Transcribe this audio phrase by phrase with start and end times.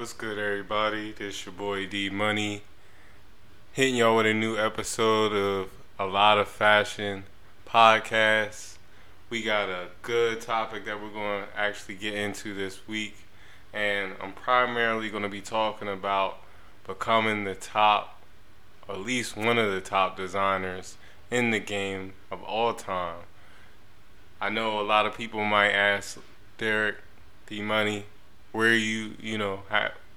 [0.00, 1.12] What's good, everybody?
[1.12, 2.62] This your boy D Money,
[3.70, 7.24] hitting y'all with a new episode of a lot of fashion
[7.68, 8.78] podcasts.
[9.28, 13.14] We got a good topic that we're going to actually get into this week,
[13.74, 16.38] and I'm primarily going to be talking about
[16.86, 18.22] becoming the top,
[18.88, 20.96] at least one of the top designers
[21.30, 23.24] in the game of all time.
[24.40, 26.18] I know a lot of people might ask
[26.56, 26.96] Derek
[27.46, 28.06] D Money
[28.52, 29.62] where you you know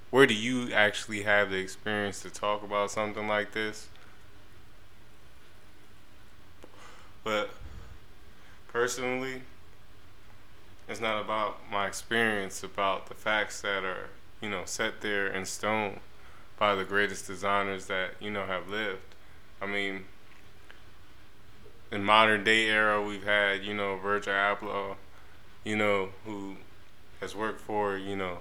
[0.10, 3.88] where do you actually have the experience to talk about something like this?
[7.24, 7.50] But
[8.68, 9.42] personally
[10.88, 14.10] it's not about my experience about the facts that are
[14.42, 16.00] you know set there in stone
[16.58, 19.16] by the greatest designers that you know have lived.
[19.62, 20.06] I mean
[21.92, 24.96] in modern day era we've had you know virgil abloh
[25.64, 26.56] you know who
[27.24, 28.40] has worked for, you know,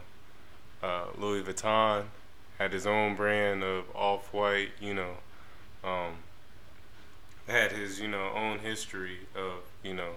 [0.83, 2.03] uh, Louis Vuitton,
[2.59, 5.13] had his own brand of off white, you know,
[5.85, 6.15] um,
[7.47, 10.15] had his, you know, own history of, you know,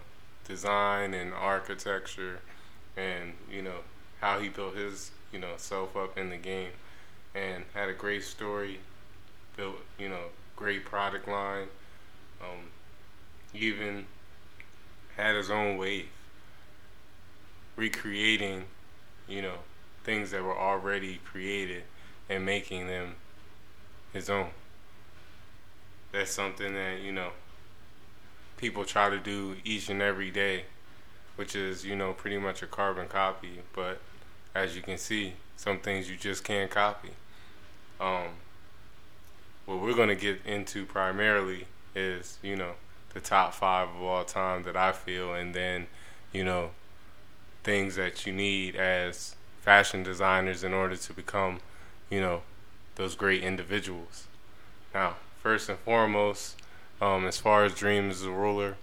[0.47, 2.39] design and architecture
[2.97, 3.81] and, you know,
[4.19, 6.71] how he built his, you know, self up in the game
[7.35, 8.79] and had a great story,
[9.55, 10.25] built, you know,
[10.55, 11.67] great product line,
[12.41, 12.71] um,
[13.53, 14.07] even
[15.17, 16.07] had his own wave
[17.75, 18.65] recreating,
[19.27, 19.55] you know,
[20.03, 21.83] things that were already created
[22.29, 23.15] and making them
[24.13, 24.49] his own.
[26.11, 27.31] That's something that, you know,
[28.57, 30.65] people try to do each and every day,
[31.35, 33.59] which is, you know, pretty much a carbon copy.
[33.73, 33.99] But
[34.53, 37.11] as you can see, some things you just can't copy.
[37.99, 38.29] Um,
[39.65, 41.65] what we're going to get into primarily
[41.95, 42.73] is, you know,
[43.13, 45.87] the top five of all time that I feel, and then,
[46.31, 46.71] you know,
[47.65, 51.59] things that you need as fashion designers in order to become,
[52.09, 52.43] you know,
[52.95, 54.27] those great individuals.
[54.93, 56.55] Now, first and foremost,
[57.01, 58.77] um, as far as Dreams the Ruler,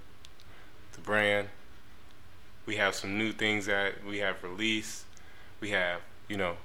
[0.92, 1.48] the brand,
[2.66, 5.04] we have some new things that we have released.
[5.60, 6.56] We have, you know,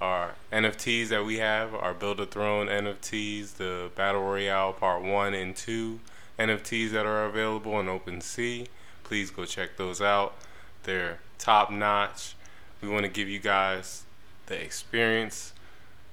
[0.00, 5.34] our NFTs that we have, our Build a Throne NFTs, the Battle Royale Part 1
[5.34, 6.00] and 2
[6.38, 8.66] NFTs that are available on OpenSea.
[9.04, 10.34] Please go check those out.
[10.82, 12.34] They're top notch.
[12.80, 14.04] We want to give you guys
[14.46, 15.52] the experience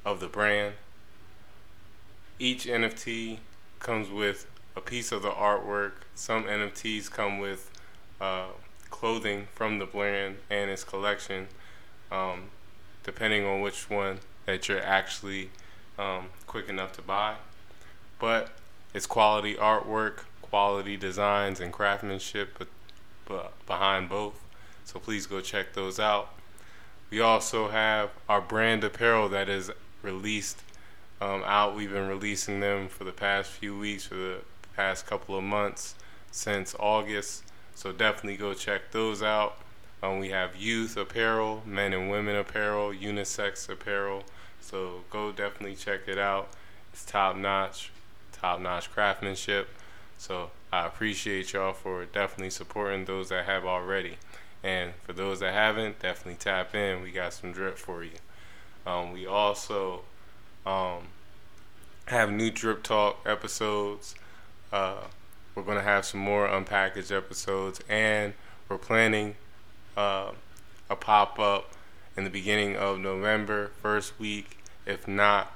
[0.05, 0.75] of the brand.
[2.37, 3.39] Each NFT
[3.79, 5.93] comes with a piece of the artwork.
[6.15, 7.71] Some NFTs come with
[8.19, 8.47] uh,
[8.89, 11.47] clothing from the brand and its collection,
[12.11, 12.49] um,
[13.03, 15.49] depending on which one that you're actually
[15.97, 17.35] um, quick enough to buy.
[18.19, 18.51] But
[18.93, 22.67] it's quality artwork, quality designs, and craftsmanship
[23.67, 24.44] behind both.
[24.85, 26.29] So please go check those out.
[27.09, 30.61] We also have our brand apparel that is released
[31.19, 31.75] um, out.
[31.75, 34.37] We've been releasing them for the past few weeks, for the
[34.75, 35.95] past couple of months
[36.31, 37.43] since August.
[37.73, 39.57] So definitely go check those out.
[40.03, 44.23] Um, we have youth apparel, men and women apparel, unisex apparel.
[44.61, 46.49] So go definitely check it out.
[46.93, 47.91] It's top notch,
[48.31, 49.69] top notch craftsmanship.
[50.17, 54.17] So I appreciate y'all for definitely supporting those that have already.
[54.65, 57.03] And for those that haven't, definitely tap in.
[57.03, 58.17] We got some drip for you.
[58.87, 60.01] Um, we also
[60.65, 61.09] um,
[62.07, 64.15] have new drip talk episodes.
[64.73, 65.01] Uh,
[65.53, 68.33] we're going to have some more unpackaged episodes, and
[68.67, 69.35] we're planning
[69.95, 70.31] uh,
[70.89, 71.71] a pop up
[72.17, 75.53] in the beginning of November, first week, if not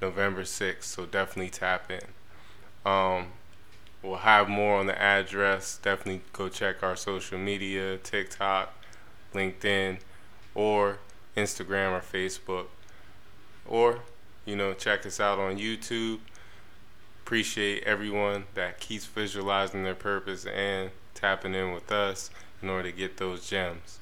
[0.00, 0.84] November 6th.
[0.84, 2.04] So definitely tap in.
[2.86, 3.26] Um,
[4.02, 5.78] We'll have more on the address.
[5.80, 8.74] Definitely go check our social media TikTok,
[9.32, 9.98] LinkedIn,
[10.56, 10.98] or
[11.36, 12.66] Instagram or Facebook.
[13.64, 14.00] Or,
[14.44, 16.18] you know, check us out on YouTube.
[17.24, 22.30] Appreciate everyone that keeps visualizing their purpose and tapping in with us
[22.60, 24.00] in order to get those gems.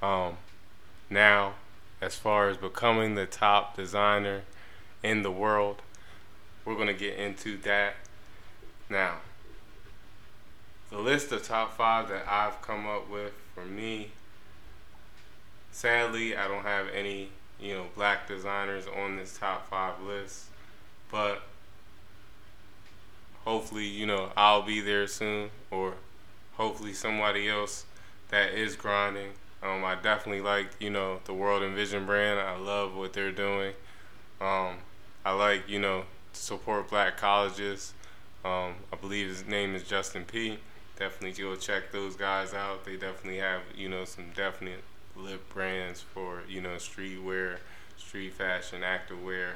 [0.00, 0.36] Um,
[1.10, 1.54] now,
[2.00, 4.42] as far as becoming the top designer
[5.02, 5.82] in the world,
[6.64, 7.94] we're going to get into that
[8.88, 9.16] now
[10.90, 14.10] the list of top five that I've come up with for me.
[15.72, 17.28] Sadly, I don't have any,
[17.60, 20.46] you know, black designers on this top five list,
[21.10, 21.42] but
[23.44, 25.94] hopefully, you know, I'll be there soon, or
[26.54, 27.84] hopefully somebody else
[28.30, 29.30] that is grinding.
[29.62, 32.40] Um, I definitely like, you know, the World Envision brand.
[32.40, 33.74] I love what they're doing.
[34.40, 34.76] Um,
[35.24, 37.92] I like, you know, to support black colleges.
[38.44, 40.58] Um, I believe his name is Justin P
[41.00, 42.84] definitely go check those guys out.
[42.84, 44.84] They definitely have you know some definite
[45.16, 47.56] lip brands for you know streetwear,
[47.96, 49.52] street fashion, activewear,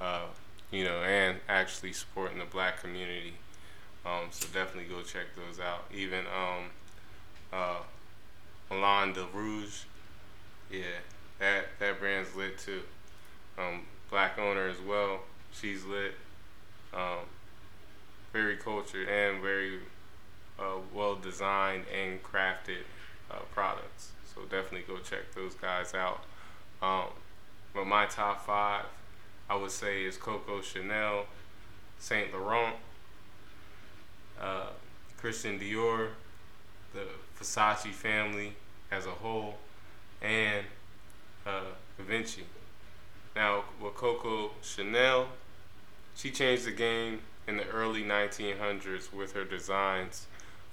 [0.00, 0.26] uh,
[0.70, 3.34] you know, and actually supporting the black community.
[4.04, 5.86] Um, so definitely go check those out.
[5.92, 6.66] Even um,
[7.52, 7.78] uh,
[8.70, 9.84] Milan de Rouge,
[10.70, 11.00] yeah,
[11.40, 12.82] that that brand's lit too.
[13.58, 15.20] Um, black owner as well.
[15.52, 16.14] She's lit.
[16.92, 17.24] Um,
[18.32, 19.80] very cultured and very
[20.58, 22.84] uh, well designed and crafted
[23.30, 24.12] uh, products.
[24.34, 26.20] So definitely go check those guys out.
[26.82, 27.06] Um,
[27.74, 28.84] but my top five,
[29.48, 31.26] I would say, is Coco Chanel,
[31.98, 32.76] Saint Laurent,
[34.40, 34.68] uh,
[35.16, 36.08] Christian Dior,
[36.94, 37.06] the
[37.38, 38.54] Versace family
[38.90, 39.56] as a whole,
[40.22, 40.64] and
[41.46, 42.44] uh, Givenchy.
[43.34, 45.28] Now, with Coco Chanel,
[46.14, 50.26] she changed the game in the early 1900s with her designs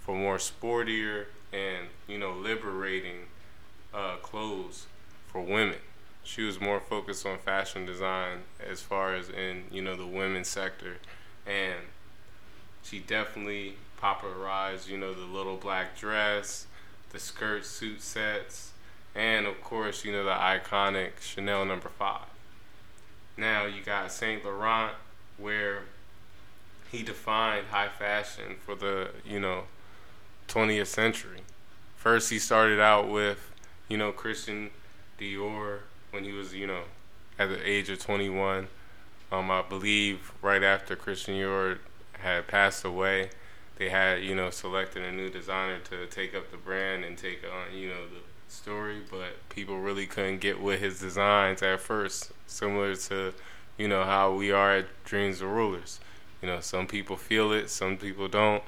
[0.03, 3.27] for more sportier and you know liberating
[3.93, 4.87] uh, clothes
[5.27, 5.77] for women.
[6.23, 10.49] She was more focused on fashion design as far as in you know the women's
[10.49, 10.97] sector,
[11.45, 11.79] and
[12.83, 16.67] she definitely popularized you know the little black dress,
[17.11, 18.71] the skirt suit sets,
[19.15, 22.27] and of course you know the iconic Chanel number five.
[23.37, 24.93] Now you got Saint Laurent
[25.37, 25.83] where
[26.91, 29.63] he defined high fashion for the you know
[30.53, 31.39] 20th century.
[31.95, 33.51] First, he started out with
[33.87, 34.69] you know Christian
[35.19, 35.79] Dior
[36.11, 36.83] when he was you know
[37.39, 38.67] at the age of 21.
[39.31, 41.79] Um, I believe right after Christian Dior
[42.19, 43.31] had passed away,
[43.77, 47.43] they had you know selected a new designer to take up the brand and take
[47.43, 52.31] on you know the story, but people really couldn't get with his designs at first,
[52.45, 53.33] similar to
[53.77, 55.99] you know how we are at Dreams of Rulers.
[56.43, 58.61] You know, some people feel it, some people don't,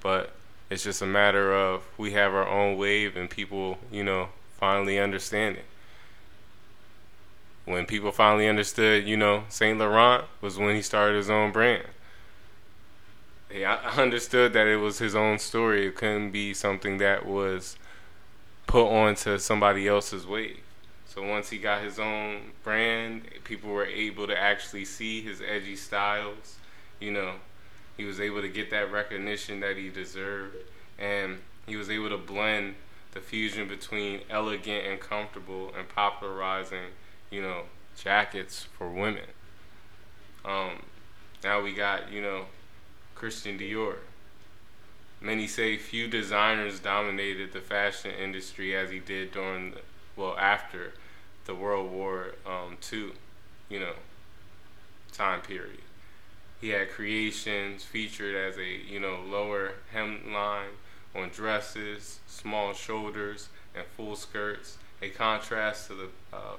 [0.00, 0.34] but
[0.70, 4.28] it's just a matter of we have our own wave and people, you know,
[4.58, 5.64] finally understand it.
[7.64, 11.86] When people finally understood, you know, Saint Laurent was when he started his own brand.
[13.50, 15.86] He understood that it was his own story.
[15.86, 17.76] It couldn't be something that was
[18.66, 20.60] put onto somebody else's wave.
[21.06, 25.74] So once he got his own brand, people were able to actually see his edgy
[25.74, 26.56] styles
[27.00, 27.32] you know,
[28.00, 30.56] he was able to get that recognition that he deserved,
[30.98, 31.36] and
[31.66, 32.74] he was able to blend
[33.12, 36.86] the fusion between elegant and comfortable and popularizing,
[37.30, 37.64] you know,
[38.02, 39.26] jackets for women.
[40.46, 40.82] Um,
[41.44, 42.46] now we got, you know,
[43.14, 43.96] Christian Dior.
[45.20, 49.80] Many say few designers dominated the fashion industry as he did during, the,
[50.16, 50.94] well, after
[51.44, 53.10] the World War um, II,
[53.68, 53.92] you know,
[55.12, 55.80] time period.
[56.60, 60.74] He had creations featured as a you know lower hemline
[61.14, 66.56] on dresses, small shoulders, and full skirts, a contrast to the uh,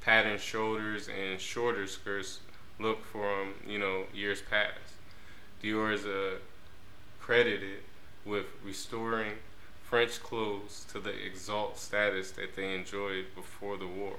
[0.00, 2.40] patterned shoulders and shorter skirts
[2.78, 4.94] look from you know years past.
[5.62, 6.38] Dior is uh,
[7.20, 7.80] credited
[8.24, 9.32] with restoring
[9.88, 14.16] French clothes to the exalt status that they enjoyed before the war.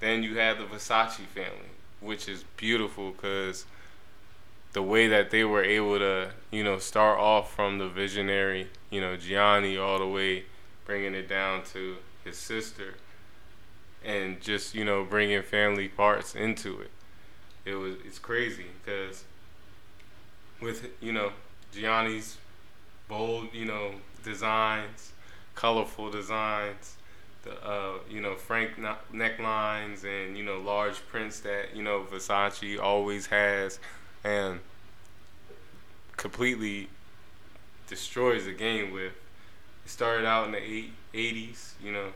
[0.00, 3.66] Then you have the Versace family, which is beautiful because
[4.74, 9.00] the way that they were able to, you know, start off from the visionary, you
[9.00, 10.44] know, Gianni all the way
[10.84, 12.94] bringing it down to his sister
[14.04, 16.90] and just, you know, bringing family parts into it.
[17.64, 19.24] It was it's crazy because
[20.60, 21.32] with, you know,
[21.72, 22.36] Gianni's
[23.08, 23.92] bold, you know,
[24.24, 25.12] designs,
[25.54, 26.96] colorful designs,
[27.44, 28.70] the uh, you know frank
[29.12, 33.78] necklines and you know large prints that you know Versace always has
[34.24, 34.60] and
[36.16, 36.88] completely
[37.86, 39.12] destroys the game with.
[39.84, 42.08] It started out in the eight, 80s, you know,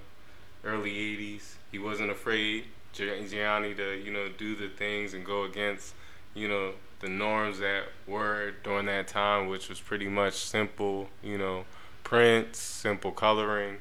[0.64, 1.54] early 80s.
[1.70, 5.94] He wasn't afraid, Gianni, to, you know, do the things and go against,
[6.34, 11.38] you know, the norms that were during that time, which was pretty much simple, you
[11.38, 11.64] know,
[12.02, 13.76] prints, simple coloring,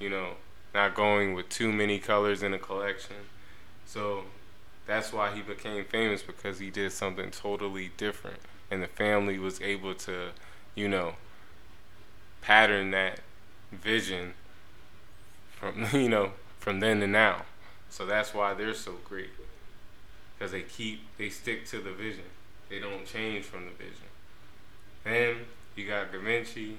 [0.00, 0.30] you know,
[0.74, 3.16] not going with too many colors in a collection.
[3.84, 4.24] So
[4.86, 8.38] that's why he became famous because he did something totally different.
[8.70, 10.28] And the family was able to
[10.74, 11.14] you know
[12.40, 13.20] pattern that
[13.72, 14.34] vision
[15.50, 17.42] from you know from then to now.
[17.90, 19.30] So that's why they're so great.
[20.38, 22.24] Because they keep they stick to the vision.
[22.68, 24.06] They don't change from the vision.
[25.04, 25.36] Then
[25.76, 26.78] you got Givenchy,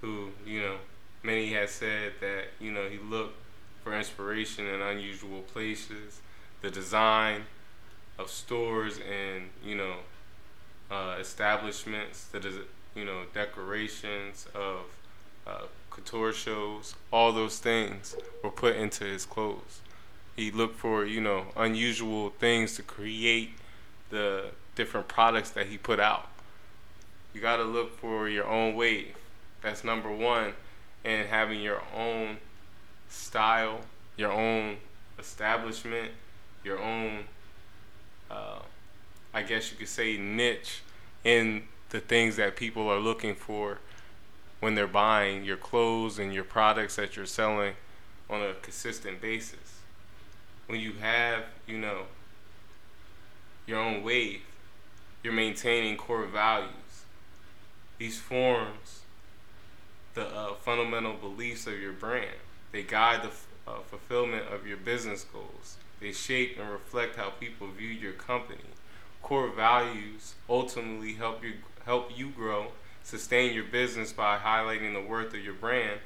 [0.00, 0.76] who you know
[1.22, 3.36] many have said that you know he looked
[3.82, 6.20] for inspiration in unusual places
[6.64, 7.42] the design
[8.18, 9.96] of stores and you know
[10.90, 12.56] uh, establishments, is
[12.94, 14.80] you know decorations of
[15.46, 19.80] uh, couture shows, all those things were put into his clothes.
[20.36, 23.50] He looked for, you know, unusual things to create
[24.10, 26.28] the different products that he put out.
[27.32, 29.14] You got to look for your own wave.
[29.62, 30.54] That's number one.
[31.04, 32.38] And having your own
[33.08, 33.82] style,
[34.16, 34.78] your own
[35.18, 36.10] establishment,
[36.64, 37.24] your own,
[38.30, 38.60] uh,
[39.32, 40.82] I guess you could say, niche
[41.22, 43.78] in the things that people are looking for
[44.60, 47.74] when they're buying your clothes and your products that you're selling
[48.30, 49.80] on a consistent basis.
[50.66, 52.04] When you have, you know,
[53.66, 54.40] your own wave,
[55.22, 56.70] you're maintaining core values.
[57.98, 59.00] These forms
[60.14, 62.36] the uh, fundamental beliefs of your brand.
[62.72, 65.76] They guide the f- uh, fulfillment of your business goals.
[66.00, 68.58] They shape and reflect how people view your company.
[69.22, 72.68] Core values ultimately help you help you grow,
[73.02, 76.00] sustain your business by highlighting the worth of your brand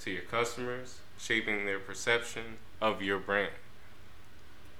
[0.00, 3.52] to your customers, shaping their perception of your brand.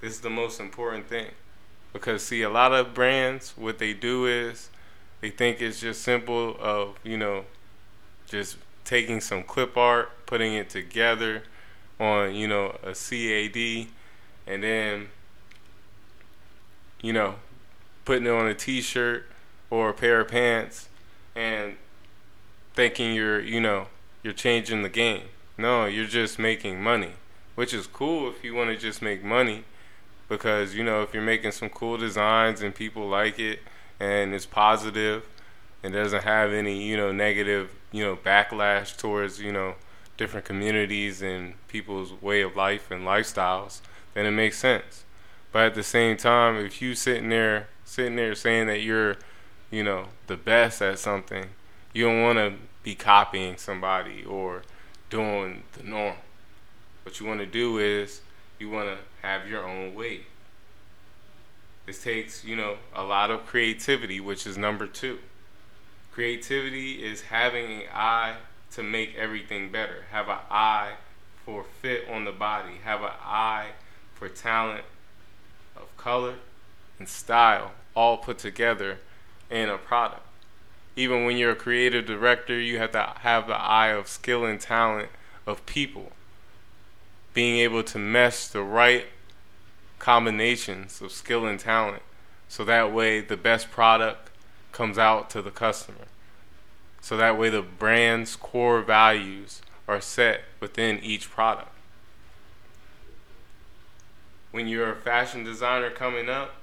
[0.01, 1.27] This is the most important thing.
[1.93, 4.69] Because see a lot of brands what they do is
[5.21, 7.45] they think it's just simple of, you know,
[8.27, 11.43] just taking some clip art, putting it together
[11.99, 13.87] on, you know, a CAD
[14.47, 15.07] and then
[17.01, 17.35] you know,
[18.05, 19.25] putting it on a t-shirt
[19.69, 20.87] or a pair of pants
[21.35, 21.75] and
[22.73, 23.87] thinking you're, you know,
[24.23, 25.23] you're changing the game.
[25.57, 27.11] No, you're just making money,
[27.55, 29.65] which is cool if you want to just make money
[30.29, 33.59] because, you know, if you're making some cool designs and people like it
[33.99, 35.27] and it's positive
[35.83, 39.75] and doesn't have any, you know, negative you know backlash towards you know
[40.17, 43.81] different communities and people's way of life and lifestyles,
[44.13, 45.03] then it makes sense.
[45.51, 49.17] But at the same time, if you sitting there sitting there saying that you're,
[49.69, 51.45] you know, the best at something,
[51.93, 54.63] you don't want to be copying somebody or
[55.09, 56.15] doing the norm.
[57.03, 58.21] What you want to do is
[58.59, 60.21] you want to have your own way.
[61.85, 65.19] This takes, you know, a lot of creativity, which is number 2.
[66.11, 68.35] Creativity is having an eye
[68.71, 70.05] to make everything better.
[70.11, 70.93] Have an eye
[71.45, 72.75] for fit on the body.
[72.83, 73.67] Have an eye
[74.23, 74.85] for talent
[75.75, 76.35] of color
[76.97, 78.99] and style all put together
[79.51, 80.25] in a product.
[80.95, 84.61] Even when you're a creative director, you have to have the eye of skill and
[84.61, 85.09] talent
[85.45, 86.13] of people.
[87.33, 89.07] Being able to mesh the right
[89.99, 92.01] combinations of skill and talent
[92.47, 94.29] so that way the best product
[94.71, 96.07] comes out to the customer.
[97.01, 101.72] So that way the brand's core values are set within each product.
[104.53, 106.53] When you're a fashion designer coming up,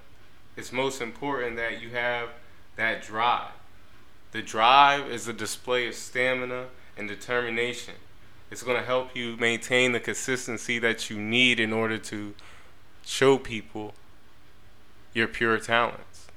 [0.57, 2.29] it's most important that you have
[2.77, 3.51] that drive.
[4.31, 6.67] The drive is a display of stamina
[6.97, 7.95] and determination.
[8.49, 12.35] It's going to help you maintain the consistency that you need in order to
[13.05, 13.95] show people
[15.13, 16.29] your pure talents.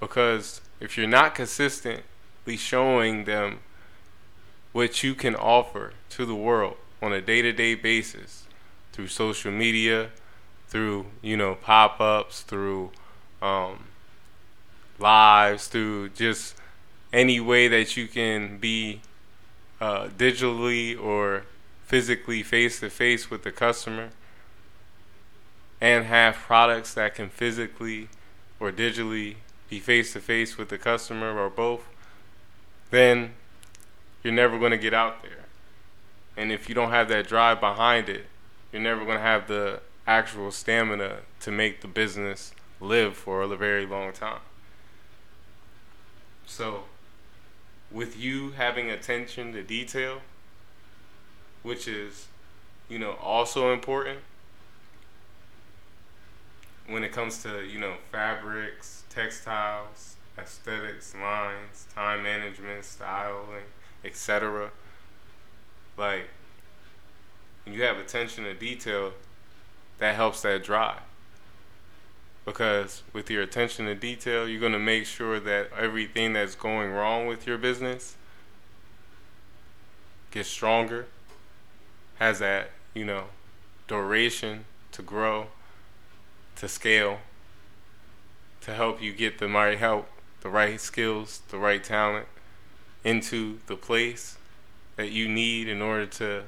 [0.00, 3.60] Because if you're not consistently showing them
[4.72, 8.42] what you can offer to the world on a day-to-day basis
[8.92, 10.10] through social media,
[10.76, 12.90] through you know pop-ups, through
[13.40, 13.86] um,
[14.98, 16.54] lives, through just
[17.14, 19.00] any way that you can be
[19.80, 21.44] uh, digitally or
[21.86, 24.10] physically face to face with the customer
[25.80, 28.10] and have products that can physically
[28.60, 29.36] or digitally
[29.70, 31.88] be face to face with the customer or both,
[32.90, 33.32] then
[34.22, 35.46] you're never going to get out there.
[36.36, 38.26] And if you don't have that drive behind it,
[38.72, 43.56] you're never going to have the actual stamina to make the business live for a
[43.56, 44.40] very long time.
[46.46, 46.84] So,
[47.90, 50.20] with you having attention to detail,
[51.62, 52.26] which is,
[52.88, 54.20] you know, also important
[56.88, 63.64] when it comes to, you know, fabrics, textiles, aesthetics, lines, time management, styling,
[64.04, 64.70] etc.
[65.96, 66.28] Like,
[67.64, 69.12] when you have attention to detail,
[69.98, 71.00] that helps that drive.
[72.44, 76.92] Because with your attention to detail, you're going to make sure that everything that's going
[76.92, 78.16] wrong with your business
[80.30, 81.06] gets stronger,
[82.16, 83.24] has that, you know,
[83.88, 85.48] duration to grow,
[86.56, 87.18] to scale,
[88.60, 90.08] to help you get the right help,
[90.40, 92.26] the right skills, the right talent
[93.02, 94.36] into the place
[94.96, 96.42] that you need in order to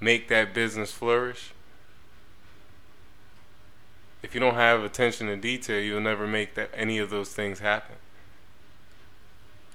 [0.00, 1.52] make that business flourish.
[4.22, 7.60] If you don't have attention to detail, you'll never make that any of those things
[7.60, 7.96] happen.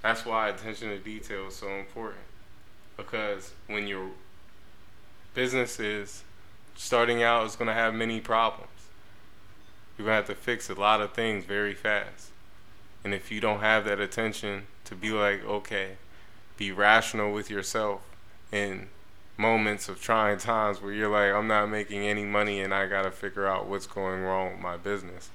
[0.02, 2.26] That's why attention to detail is so important.
[2.98, 4.10] Because when your
[5.34, 6.24] business is
[6.76, 8.70] starting out is going to have many problems.
[9.98, 12.30] You're going to have to fix a lot of things very fast.
[13.04, 15.98] And if you don't have that attention to be like, okay,
[16.58, 18.02] be rational with yourself
[18.52, 18.88] in
[19.38, 23.04] moments of trying times where you're like, I'm not making any money and I got
[23.04, 25.30] to figure out what's going wrong with my business.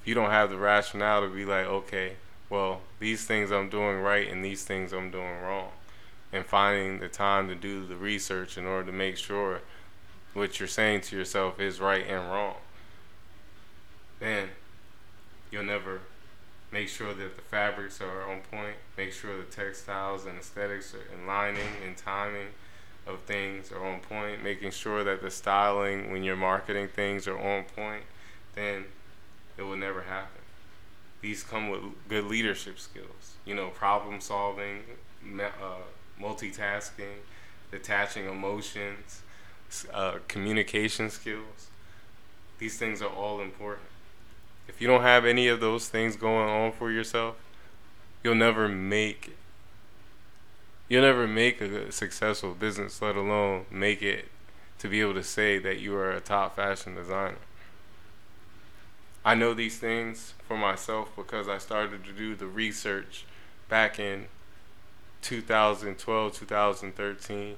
[0.00, 2.12] If you don't have the rationale to be like, okay,
[2.48, 5.70] well, these things I'm doing right and these things I'm doing wrong,
[6.32, 9.60] and finding the time to do the research in order to make sure
[10.34, 12.56] what you're saying to yourself is right and wrong,
[14.20, 14.48] then
[15.50, 16.00] you'll never
[16.70, 21.26] make sure that the fabrics are on point, make sure the textiles and aesthetics and
[21.26, 22.48] lining and timing
[23.08, 27.38] of things are on point, making sure that the styling when you're marketing things are
[27.38, 28.04] on point,
[28.54, 28.84] then
[29.56, 30.42] it will never happen.
[31.20, 34.82] These come with good leadership skills, you know, problem solving,
[35.40, 35.82] uh,
[36.20, 37.22] multitasking,
[37.70, 39.22] detaching emotions,
[39.92, 41.68] uh, communication skills.
[42.58, 43.88] These things are all important.
[44.68, 47.36] If you don't have any of those things going on for yourself,
[48.22, 49.36] you'll never make
[50.88, 54.28] you'll never make a successful business, let alone make it
[54.78, 57.36] to be able to say that you are a top fashion designer.
[59.24, 63.24] I know these things for myself because I started to do the research
[63.68, 64.26] back in
[65.22, 67.56] 2012, 2013,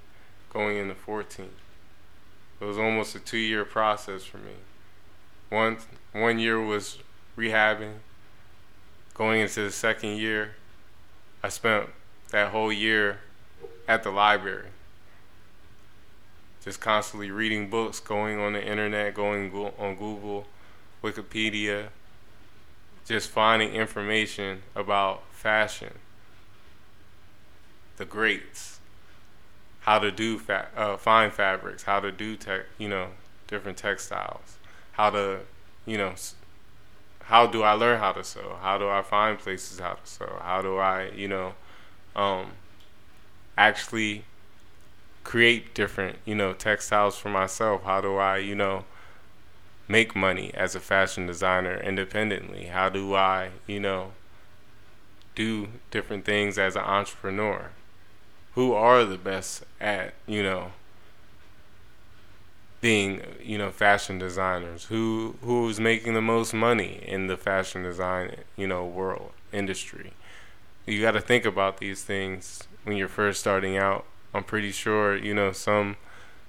[0.52, 1.50] going into 14.
[2.60, 4.54] It was almost a two year process for me.
[5.50, 5.78] One,
[6.12, 6.99] one year was
[7.37, 7.94] rehabbing.
[9.14, 10.56] Going into the second year,
[11.42, 11.90] I spent
[12.30, 13.20] that whole year
[13.87, 14.68] at the library.
[16.62, 20.46] Just constantly reading books, going on the internet, going on Google,
[21.02, 21.88] Wikipedia,
[23.06, 25.94] just finding information about fashion,
[27.96, 28.78] the greats,
[29.80, 33.08] how to do fa- uh, fine fabrics, how to do tech, you know,
[33.49, 34.58] different textiles,
[34.92, 35.40] how to,
[35.87, 36.12] you know,
[37.25, 38.58] how do I learn how to sew?
[38.60, 40.38] How do I find places how to sew?
[40.43, 41.54] How do I, you know,
[42.16, 42.52] um,
[43.56, 44.25] actually
[45.25, 47.84] create different, you know, textiles for myself?
[47.84, 48.84] How do I, you know,
[49.88, 52.66] make money as a fashion designer independently?
[52.66, 54.12] How do I, you know,
[55.34, 57.70] do different things as an entrepreneur?
[58.54, 60.73] Who are the best at, you know,
[62.80, 68.34] being you know fashion designers who who's making the most money in the fashion design
[68.56, 70.12] you know world industry
[70.86, 74.04] you got to think about these things when you're first starting out.
[74.32, 75.97] I'm pretty sure you know some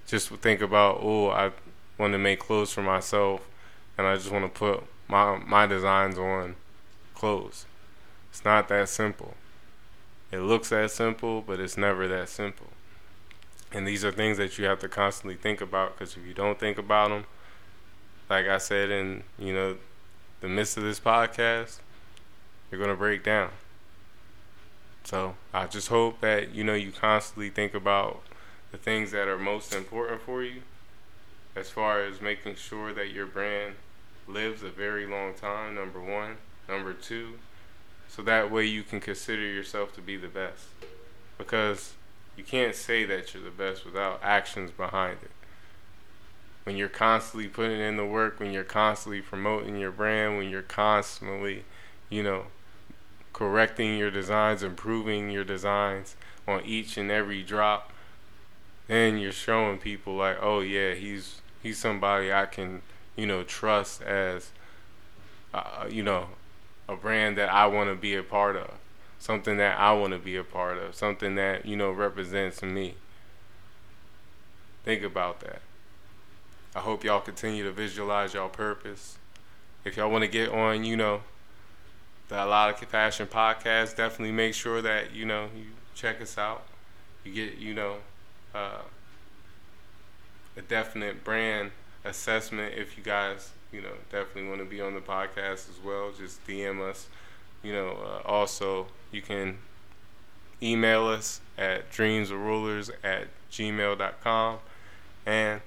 [0.08, 1.52] just think about oh i
[1.98, 3.41] want to make clothes for myself
[3.98, 6.56] and i just want to put my my designs on
[7.13, 7.65] clothes.
[8.32, 9.36] It's not that simple.
[10.32, 12.67] It looks that simple but it's never that simple.
[13.74, 16.60] And these are things that you have to constantly think about because if you don't
[16.60, 17.26] think about them,
[18.30, 19.78] like I said in you know
[20.39, 21.80] the midst of this podcast,
[22.72, 23.50] you're gonna break down.
[25.04, 28.22] So I just hope that you know you constantly think about
[28.72, 30.62] the things that are most important for you,
[31.56, 33.76] as far as making sure that your brand
[34.28, 35.76] lives a very long time.
[35.76, 36.38] Number one,
[36.70, 37.40] number two,
[38.08, 40.66] so that way you can consider yourself to be the best,
[41.38, 41.94] because
[42.38, 45.32] you can't say that you're the best without actions behind it.
[46.64, 50.62] When you're constantly putting in the work, when you're constantly promoting your brand, when you're
[50.62, 51.66] constantly,
[52.10, 52.46] you know,
[53.34, 56.15] correcting your designs, improving your designs
[56.48, 57.91] on each and every drop,
[58.88, 62.82] then you're showing people like, oh yeah, he's he's somebody I can,
[63.15, 64.52] you know, trust as,
[65.54, 66.28] uh, you know,
[66.89, 68.72] a brand that I want to be a part of
[69.22, 72.96] something that I want to be a part of, something that, you know, represents me.
[74.84, 75.62] Think about that.
[76.76, 79.20] I hope y'all continue to visualize y'all purpose.
[79.86, 81.22] If y'all want to get on, you know,
[82.32, 86.38] the A Lot of Fashion podcast, definitely make sure that, you know, you check us
[86.38, 86.63] out.
[87.26, 87.98] You get, you know,
[88.56, 88.80] uh,
[90.56, 91.72] a definite brand
[92.06, 96.12] assessment if you guys, you know, definitely want to be on the podcast as well.
[96.17, 97.08] Just DM us
[97.63, 99.58] you know, uh, also you can
[100.63, 104.58] email us at dreamsofrulers at gmail.com
[105.26, 105.62] and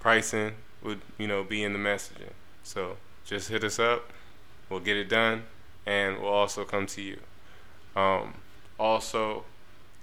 [0.00, 2.32] pricing would, you know, be in the messaging.
[2.64, 4.10] So just hit us up.
[4.68, 5.44] We'll get it done
[5.86, 7.18] and we'll also come to you.
[7.94, 8.34] Um,
[8.78, 9.44] also,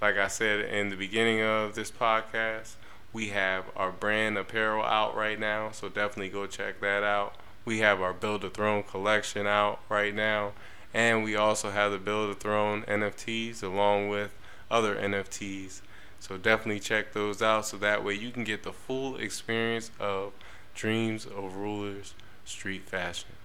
[0.01, 2.75] like I said in the beginning of this podcast,
[3.11, 7.35] we have our brand apparel out right now, so definitely go check that out.
[7.65, 10.53] We have our Build a Throne collection out right now,
[10.93, 14.35] and we also have the Build a Throne NFTs along with
[14.71, 15.81] other NFTs
[16.19, 20.33] So definitely check those out so that way you can get the full experience of
[20.75, 22.13] Dreams of Rulers
[22.45, 23.38] Street Fashion.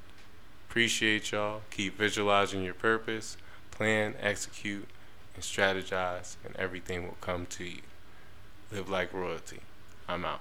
[0.75, 1.61] Appreciate y'all.
[1.71, 3.37] Keep visualizing your purpose,
[3.71, 4.89] plan, execute,
[5.37, 7.83] and strategize, and everything will come to you.
[8.73, 9.61] Live like royalty.
[10.09, 10.41] I'm out.